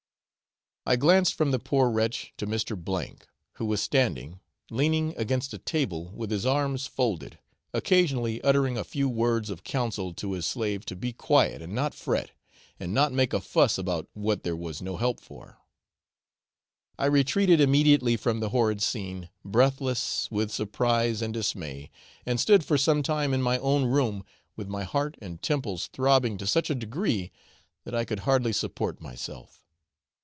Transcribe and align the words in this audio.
I 0.83 0.95
glanced 0.95 1.35
from 1.35 1.51
the 1.51 1.59
poor 1.59 1.91
wretch 1.91 2.33
to 2.37 2.47
Mr., 2.47 3.15
who 3.53 3.65
was 3.65 3.81
standing, 3.81 4.39
leaning 4.71 5.13
against 5.15 5.53
a 5.53 5.59
table 5.59 6.09
with 6.09 6.31
his 6.31 6.43
arms 6.43 6.87
folded, 6.87 7.37
occasionally 7.71 8.41
uttering 8.41 8.79
a 8.79 8.83
few 8.83 9.07
words 9.07 9.51
of 9.51 9.63
counsel 9.63 10.11
to 10.15 10.31
his 10.31 10.47
slave 10.47 10.83
to 10.87 10.95
be 10.95 11.13
quiet 11.13 11.61
and 11.61 11.75
not 11.75 11.93
fret, 11.93 12.31
and 12.79 12.95
not 12.95 13.13
make 13.13 13.31
a 13.31 13.39
fuss 13.39 13.77
about 13.77 14.09
what 14.13 14.41
there 14.41 14.55
was 14.55 14.81
no 14.81 14.97
help 14.97 15.19
for. 15.21 15.59
I 16.97 17.05
retreated 17.05 17.61
immediately 17.61 18.17
from 18.17 18.39
the 18.39 18.49
horrid 18.49 18.81
scene, 18.81 19.29
breathless 19.45 20.29
with 20.31 20.51
surprise 20.51 21.21
and 21.21 21.31
dismay, 21.31 21.91
and 22.25 22.39
stood 22.39 22.65
for 22.65 22.79
some 22.79 23.03
time 23.03 23.35
in 23.35 23.41
my 23.43 23.59
own 23.59 23.85
room, 23.85 24.25
with 24.55 24.67
my 24.67 24.83
heart 24.83 25.15
and 25.21 25.43
temples 25.43 25.87
throbbing 25.93 26.39
to 26.39 26.47
such 26.47 26.71
a 26.71 26.75
degree 26.75 27.31
that 27.83 27.93
I 27.93 28.03
could 28.03 28.21
hardly 28.21 28.51
support 28.51 28.99
myself. 28.99 29.59